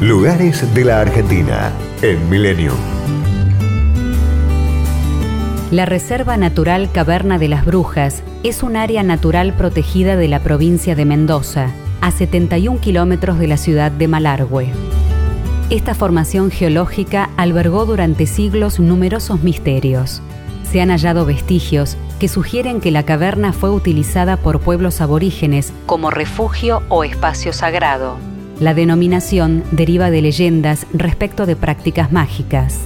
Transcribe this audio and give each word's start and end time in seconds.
Lugares 0.00 0.72
de 0.74 0.84
la 0.84 1.00
Argentina 1.00 1.72
en 2.02 2.30
Milenio. 2.30 2.72
La 5.72 5.86
Reserva 5.86 6.36
Natural 6.36 6.88
Caverna 6.92 7.36
de 7.40 7.48
las 7.48 7.64
Brujas 7.64 8.22
es 8.44 8.62
un 8.62 8.76
área 8.76 9.02
natural 9.02 9.54
protegida 9.54 10.14
de 10.14 10.28
la 10.28 10.38
provincia 10.38 10.94
de 10.94 11.04
Mendoza, 11.04 11.72
a 12.00 12.12
71 12.12 12.80
kilómetros 12.80 13.40
de 13.40 13.48
la 13.48 13.56
ciudad 13.56 13.90
de 13.90 14.06
Malargüe. 14.06 14.70
Esta 15.68 15.96
formación 15.96 16.52
geológica 16.52 17.30
albergó 17.36 17.84
durante 17.84 18.26
siglos 18.26 18.78
numerosos 18.78 19.42
misterios. 19.42 20.22
Se 20.62 20.80
han 20.80 20.90
hallado 20.90 21.26
vestigios 21.26 21.96
que 22.20 22.28
sugieren 22.28 22.80
que 22.80 22.92
la 22.92 23.02
caverna 23.02 23.52
fue 23.52 23.70
utilizada 23.70 24.36
por 24.36 24.60
pueblos 24.60 25.00
aborígenes 25.00 25.72
como 25.86 26.12
refugio 26.12 26.84
o 26.88 27.02
espacio 27.02 27.52
sagrado. 27.52 28.37
La 28.60 28.74
denominación 28.74 29.62
deriva 29.70 30.10
de 30.10 30.20
leyendas 30.20 30.86
respecto 30.92 31.46
de 31.46 31.54
prácticas 31.54 32.10
mágicas. 32.10 32.80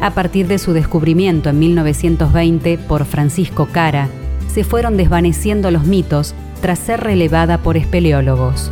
A 0.00 0.10
partir 0.10 0.46
de 0.48 0.58
su 0.58 0.74
descubrimiento 0.74 1.48
en 1.48 1.58
1920 1.58 2.76
por 2.76 3.06
Francisco 3.06 3.68
Cara, 3.72 4.08
se 4.52 4.64
fueron 4.64 4.98
desvaneciendo 4.98 5.70
los 5.70 5.84
mitos 5.84 6.34
tras 6.60 6.78
ser 6.78 7.00
relevada 7.00 7.58
por 7.58 7.78
espeleólogos. 7.78 8.70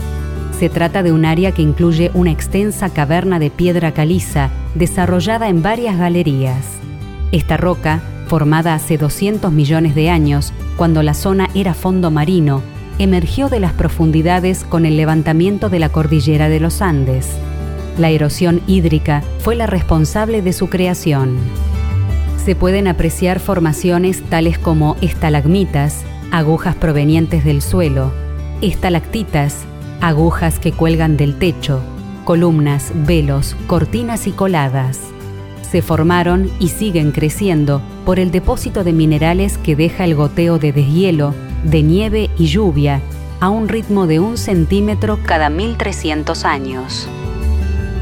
Se 0.59 0.69
trata 0.69 1.03
de 1.03 1.13
un 1.13 1.25
área 1.25 1.53
que 1.53 1.63
incluye 1.63 2.11
una 2.13 2.33
extensa 2.33 2.91
caverna 2.91 3.39
de 3.39 3.51
piedra 3.51 3.93
caliza 3.93 4.51
desarrollada 4.75 5.49
en 5.49 5.63
varias 5.63 5.97
galerías. 5.99 6.67
Esta 7.33 7.57
roca, 7.57 8.03
formada 8.29 8.75
hace 8.75 8.99
200 8.99 9.53
millones 9.53 9.95
de 9.95 10.11
años, 10.11 10.53
cuando 10.77 11.03
la 11.03 11.15
zona 11.15 11.49
era 11.55 11.73
fondo 11.73 12.11
marino, 12.11 12.63
emergió 12.99 13.49
de 13.49 13.61
las 13.61 13.73
profundidades 13.73 14.65
con 14.65 14.87
el 14.87 14.97
levantamiento 14.97 15.69
de 15.69 15.79
la 15.79 15.91
cordillera 15.91 16.49
de 16.49 16.61
los 16.61 16.81
Andes. 16.81 17.29
La 17.99 18.11
erosión 18.11 18.63
hídrica 18.67 19.23
fue 19.41 19.55
la 19.55 19.67
responsable 19.67 20.43
de 20.43 20.53
su 20.53 20.69
creación. 20.69 21.37
Se 22.43 22.55
pueden 22.55 22.89
apreciar 22.89 23.41
formaciones 23.41 24.23
tales 24.23 24.59
como 24.59 24.97
estalagmitas, 25.01 26.05
agujas 26.31 26.75
provenientes 26.75 27.45
del 27.45 27.61
suelo, 27.61 28.13
estalactitas, 28.63 29.65
agujas 30.01 30.59
que 30.59 30.73
cuelgan 30.73 31.17
del 31.17 31.39
techo, 31.39 31.81
columnas, 32.25 32.93
velos, 32.95 33.57
cortinas 33.67 34.27
y 34.27 34.31
coladas. 34.31 35.01
Se 35.71 35.83
formaron 35.83 36.51
y 36.61 36.69
siguen 36.69 37.13
creciendo 37.13 37.83
por 38.05 38.21
el 38.21 38.31
depósito 38.31 38.85
de 38.85 38.93
minerales 38.93 39.59
que 39.59 39.75
deja 39.77 40.05
el 40.05 40.15
goteo 40.15 40.59
de 40.59 40.73
deshielo 40.73 41.35
de 41.67 41.83
nieve 41.83 42.31
y 42.39 42.47
lluvia 42.47 43.01
a 43.41 43.51
un 43.51 43.69
ritmo 43.69 44.07
de 44.07 44.21
un 44.21 44.39
centímetro 44.39 45.19
cada 45.25 45.51
1300 45.51 46.45
años. 46.45 47.09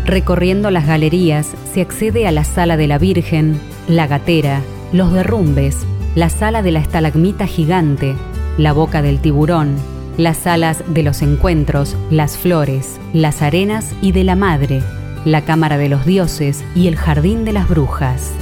Recorriendo 0.04 0.70
las 0.70 0.86
galerías 0.86 1.54
se 1.72 1.80
accede 1.80 2.26
a 2.26 2.32
la 2.32 2.44
sala 2.44 2.76
de 2.76 2.86
la 2.86 2.98
Virgen, 2.98 3.58
la 3.88 4.06
gatera, 4.06 4.60
los 4.92 5.12
derrumbes, 5.12 5.78
la 6.14 6.28
sala 6.28 6.62
de 6.62 6.72
la 6.72 6.80
estalagmita 6.80 7.46
gigante, 7.46 8.14
la 8.58 8.72
boca 8.72 9.02
del 9.02 9.20
tiburón, 9.20 9.76
las 10.18 10.36
salas 10.36 10.84
de 10.86 11.02
los 11.02 11.22
encuentros, 11.22 11.96
las 12.10 12.36
flores, 12.36 13.00
las 13.12 13.42
arenas 13.42 13.94
y 14.02 14.12
de 14.12 14.24
la 14.24 14.36
madre, 14.36 14.82
la 15.24 15.44
cámara 15.44 15.78
de 15.78 15.88
los 15.88 16.04
dioses 16.04 16.62
y 16.74 16.86
el 16.86 16.96
jardín 16.96 17.44
de 17.44 17.52
las 17.52 17.68
brujas. 17.68 18.32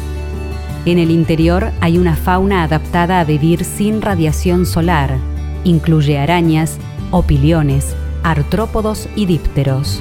En 0.85 0.99
el 0.99 1.13
interior 1.13 1.71
hay 1.81 1.97
una 1.97 2.17
fauna 2.17 2.65
adaptada 2.65 3.21
a 3.21 3.25
vivir 3.25 3.65
sin 3.65 4.03
radiación 4.03 4.67
solar. 4.67 5.17
Incluye 5.63 6.19
arañas, 6.19 6.79
opiliones, 7.13 7.95
artrópodos 8.25 9.09
y 9.15 9.27
dípteros. 9.27 10.01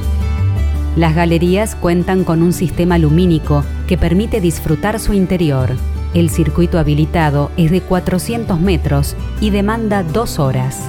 Las 0.96 1.14
galerías 1.14 1.76
cuentan 1.76 2.24
con 2.24 2.42
un 2.42 2.52
sistema 2.52 2.98
lumínico 2.98 3.64
que 3.88 3.98
permite 3.98 4.42
disfrutar 4.42 5.00
su 5.00 5.14
interior. 5.14 5.70
El 6.16 6.32
circuito 6.32 6.80
habilitado 6.80 7.52
es 7.58 7.70
de 7.70 7.82
400 7.82 8.60
metros 8.60 9.16
y 9.40 9.52
demanda 9.52 10.02
dos 10.02 10.40
horas. 10.40 10.82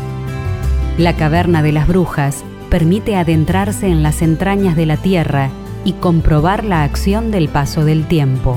La 0.96 1.16
caverna 1.16 1.62
de 1.62 1.72
las 1.72 1.86
brujas 1.86 2.44
permite 2.70 3.14
adentrarse 3.16 3.88
en 3.88 4.02
las 4.02 4.22
entrañas 4.22 4.74
de 4.74 4.86
la 4.86 4.96
Tierra 4.96 5.50
y 5.84 5.92
comprobar 5.92 6.64
la 6.64 6.82
acción 6.82 7.30
del 7.30 7.48
paso 7.48 7.84
del 7.84 8.06
tiempo. 8.06 8.56